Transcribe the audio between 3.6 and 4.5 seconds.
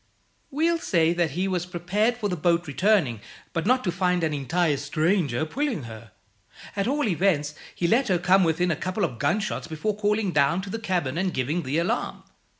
not to find an